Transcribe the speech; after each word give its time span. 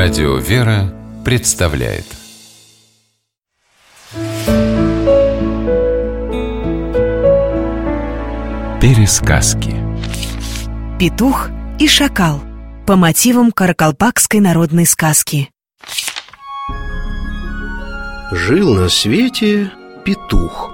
Радио 0.00 0.36
«Вера» 0.36 0.94
представляет. 1.24 2.04
Пересказки. 8.80 9.74
Петух 11.00 11.50
и 11.80 11.88
шакал 11.88 12.40
По 12.86 12.94
мотивам 12.94 13.50
каракалпакской 13.50 14.38
народной 14.38 14.86
сказки. 14.86 15.50
Жил 18.30 18.74
на 18.74 18.88
свете 18.88 19.72
петух 20.04 20.72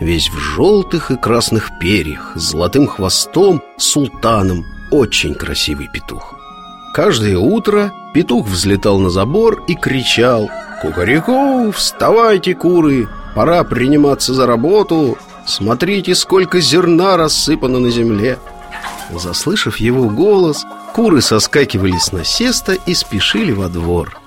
Весь 0.00 0.28
в 0.28 0.38
желтых 0.38 1.10
и 1.10 1.16
красных 1.16 1.72
перьях 1.80 2.34
С 2.36 2.52
золотым 2.52 2.86
хвостом, 2.86 3.64
султаном. 3.78 4.64
Очень 4.92 5.34
красивый 5.34 5.88
петух 5.92 6.39
Каждое 6.92 7.38
утро 7.38 7.92
петух 8.12 8.48
взлетал 8.48 8.98
на 8.98 9.10
забор 9.10 9.62
и 9.68 9.74
кричал 9.74 10.50
«Кукареку, 10.82 11.70
вставайте, 11.70 12.54
куры! 12.54 13.08
Пора 13.34 13.62
приниматься 13.62 14.34
за 14.34 14.46
работу! 14.46 15.16
Смотрите, 15.46 16.16
сколько 16.16 16.60
зерна 16.60 17.16
рассыпано 17.16 17.78
на 17.78 17.90
земле!» 17.90 18.38
Заслышав 19.12 19.76
его 19.76 20.08
голос, 20.08 20.64
куры 20.92 21.20
соскакивали 21.20 21.96
с 21.96 22.12
насеста 22.12 22.72
и 22.72 22.94
спешили 22.94 23.52
во 23.52 23.68
двор 23.68 24.18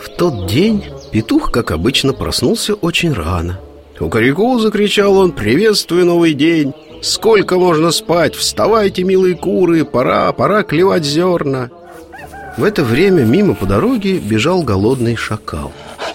В 0.00 0.08
тот 0.16 0.46
день 0.46 0.84
петух, 1.12 1.52
как 1.52 1.70
обычно, 1.70 2.12
проснулся 2.12 2.74
очень 2.74 3.12
рано 3.12 3.60
«Кукареку!»— 3.98 4.58
закричал 4.60 5.16
он 5.16 5.30
«Приветствую 5.30 6.06
новый 6.06 6.34
день! 6.34 6.74
Сколько 7.02 7.58
можно 7.58 7.90
спать? 7.90 8.36
Вставайте, 8.36 9.02
милые 9.02 9.34
куры, 9.34 9.84
пора, 9.84 10.32
пора 10.32 10.62
клевать 10.62 11.04
зерна. 11.04 11.68
В 12.56 12.62
это 12.62 12.84
время 12.84 13.24
мимо 13.24 13.54
по 13.54 13.66
дороге 13.66 14.18
бежал 14.18 14.62
голодный 14.62 15.16
шакал. 15.16 15.72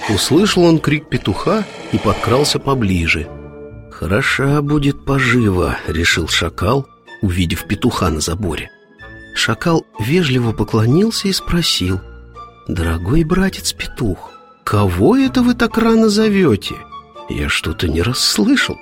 Услышал 0.09 0.63
он 0.63 0.79
крик 0.79 1.09
петуха 1.09 1.65
и 1.91 1.97
подкрался 1.97 2.59
поближе. 2.59 3.27
«Хороша 3.91 4.61
будет 4.61 5.03
пожива»,— 5.03 5.77
решил 5.87 6.29
шакал, 6.29 6.87
увидев 7.21 7.67
петуха 7.67 8.09
на 8.09 8.21
заборе. 8.21 8.69
Шакал 9.35 9.85
вежливо 9.99 10.53
поклонился 10.53 11.27
и 11.27 11.33
спросил 11.33 11.99
«Дорогой 12.67 13.25
братец-петух, 13.25 14.31
кого 14.63 15.17
это 15.17 15.41
вы 15.41 15.53
так 15.53 15.77
рано 15.77 16.07
зовете? 16.07 16.75
Я 17.29 17.49
что-то 17.49 17.89
не 17.89 18.01
расслышал» 18.01 18.77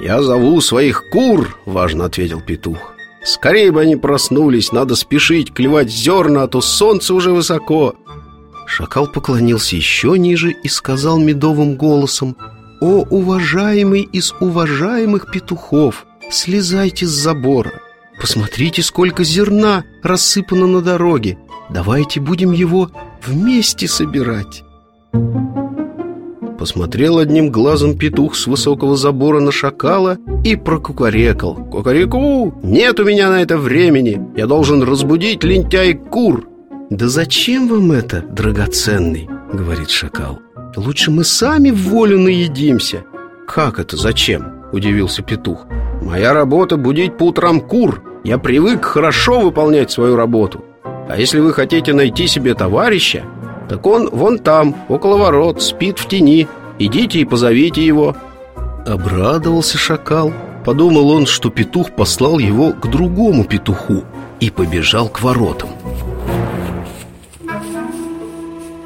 «Я 0.00 0.22
зову 0.22 0.60
своих 0.60 1.08
кур»,— 1.10 1.58
важно 1.64 2.04
ответил 2.04 2.40
петух. 2.40 2.94
«Скорее 3.24 3.72
бы 3.72 3.80
они 3.80 3.96
проснулись, 3.96 4.70
надо 4.70 4.94
спешить 4.94 5.52
клевать 5.52 5.90
зерна, 5.90 6.44
а 6.44 6.48
то 6.48 6.60
солнце 6.60 7.14
уже 7.14 7.32
высоко» 7.32 7.96
Шакал 8.66 9.08
поклонился 9.08 9.74
еще 9.74 10.16
ниже 10.18 10.52
и 10.52 10.68
сказал 10.68 11.18
медовым 11.18 11.76
голосом 11.76 12.36
«О, 12.80 13.04
уважаемый 13.10 14.02
из 14.02 14.34
уважаемых 14.40 15.32
петухов, 15.32 16.06
слезайте 16.30 17.06
с 17.06 17.10
забора. 17.10 17.72
Посмотрите, 18.20 18.82
сколько 18.82 19.24
зерна 19.24 19.84
рассыпано 20.02 20.66
на 20.66 20.80
дороге. 20.80 21.38
Давайте 21.70 22.20
будем 22.20 22.52
его 22.52 22.90
вместе 23.26 23.88
собирать» 23.88 24.62
Посмотрел 26.68 27.16
одним 27.16 27.50
глазом 27.50 27.96
петух 27.96 28.36
с 28.36 28.46
высокого 28.46 28.94
забора 28.94 29.40
на 29.40 29.50
шакала 29.50 30.18
и 30.44 30.54
прокукарекал 30.54 31.54
«Кукареку! 31.54 32.52
Нет 32.62 33.00
у 33.00 33.06
меня 33.06 33.30
на 33.30 33.40
это 33.40 33.56
времени! 33.56 34.20
Я 34.36 34.46
должен 34.46 34.82
разбудить 34.82 35.42
лентяй 35.44 35.94
кур!» 35.94 36.46
«Да 36.90 37.08
зачем 37.08 37.68
вам 37.68 37.92
это, 37.92 38.20
драгоценный?»— 38.20 39.30
говорит 39.50 39.88
шакал 39.88 40.40
«Лучше 40.76 41.10
мы 41.10 41.24
сами 41.24 41.70
в 41.70 41.88
волю 41.88 42.18
наедимся!» 42.18 43.02
«Как 43.46 43.78
это 43.78 43.96
зачем?»— 43.96 44.66
удивился 44.72 45.22
петух 45.22 45.64
«Моя 46.02 46.34
работа— 46.34 46.76
будить 46.76 47.16
по 47.16 47.28
утрам 47.28 47.62
кур 47.62 48.02
Я 48.24 48.36
привык 48.36 48.84
хорошо 48.84 49.40
выполнять 49.40 49.90
свою 49.90 50.16
работу 50.16 50.62
А 51.08 51.16
если 51.16 51.40
вы 51.40 51.54
хотите 51.54 51.94
найти 51.94 52.26
себе 52.26 52.52
товарища, 52.52 53.24
так 53.68 53.86
он 53.86 54.08
вон 54.10 54.38
там, 54.38 54.74
около 54.88 55.16
ворот, 55.16 55.62
спит 55.62 55.98
в 55.98 56.08
тени 56.08 56.46
Идите 56.78 57.20
и 57.20 57.24
позовите 57.24 57.84
его 57.84 58.16
Обрадовался 58.86 59.76
шакал. 59.78 60.32
Подумал 60.64 61.10
он, 61.10 61.26
что 61.26 61.50
петух 61.50 61.90
послал 61.92 62.38
его 62.38 62.72
к 62.72 62.88
другому 62.88 63.44
петуху 63.44 64.04
И 64.40 64.50
побежал 64.50 65.08
к 65.08 65.20
воротам. 65.20 65.70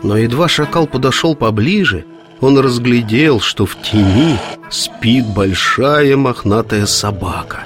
Но 0.02 0.16
едва 0.16 0.48
шакал 0.48 0.86
подошел 0.86 1.34
поближе 1.34 2.04
Он 2.41 2.58
разглядел, 2.58 3.41
что 3.41 3.66
в 3.66 3.76
тени 3.82 4.36
спит 4.70 5.26
большая 5.26 6.16
мохнатая 6.16 6.86
собака. 6.86 7.64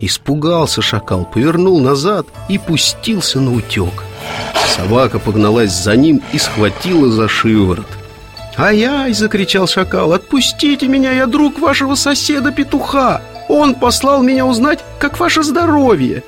Испугался 0.00 0.80
шакал, 0.80 1.24
повернул 1.24 1.80
назад 1.80 2.26
и 2.48 2.58
пустился 2.58 3.40
на 3.40 3.52
утек 3.52 4.04
Собака 4.66 5.18
погналась 5.18 5.72
за 5.72 5.96
ним 5.96 6.22
и 6.32 6.38
схватила 6.38 7.10
за 7.10 7.28
шиворот 7.28 7.97
«Ай-яй!»— 8.58 9.12
закричал 9.14 9.68
шакал 9.68 10.12
«Отпустите 10.12 10.88
меня, 10.88 11.12
я 11.12 11.26
друг 11.26 11.60
вашего 11.60 11.94
соседа-петуха! 11.94 13.22
Он 13.48 13.76
послал 13.76 14.20
меня 14.24 14.44
узнать, 14.46 14.84
как 14.98 15.20
ваше 15.20 15.44
здоровье!» 15.44 16.24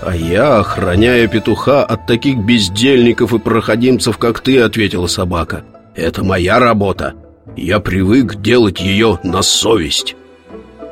«А 0.00 0.16
я 0.16 0.60
охраняю 0.60 1.28
петуха 1.28 1.84
от 1.84 2.06
таких 2.06 2.38
бездельников 2.38 3.34
и 3.34 3.38
проходимцев, 3.38 4.16
как 4.16 4.40
ты»,— 4.40 4.58
ответила 4.62 5.08
собака 5.08 5.62
«Это 5.94 6.24
моя 6.24 6.58
работа. 6.58 7.12
Я 7.54 7.80
привык 7.80 8.36
делать 8.36 8.80
ее 8.80 9.18
на 9.22 9.42
совесть». 9.42 10.16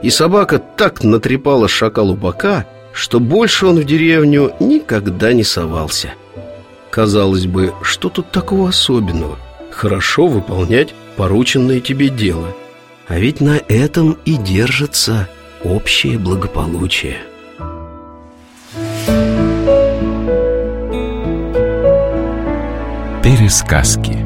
И 0.02 0.10
собака 0.10 0.58
так 0.58 1.02
натрепала 1.02 1.68
шакалу 1.68 2.14
бока, 2.14 2.66
что 2.92 3.18
больше 3.18 3.66
он 3.66 3.78
в 3.80 3.84
деревню 3.84 4.52
никогда 4.60 5.32
не 5.32 5.42
совался. 5.42 6.12
Казалось 6.90 7.46
бы, 7.46 7.72
что 7.82 8.10
тут 8.10 8.30
такого 8.30 8.68
особенного? 8.68 9.38
Хорошо 9.76 10.26
выполнять 10.26 10.94
порученное 11.16 11.80
тебе 11.80 12.08
дело. 12.08 12.56
А 13.08 13.18
ведь 13.18 13.42
на 13.42 13.60
этом 13.68 14.16
и 14.24 14.38
держится 14.38 15.28
общее 15.62 16.18
благополучие. 16.18 17.18
Пересказки 23.22 24.25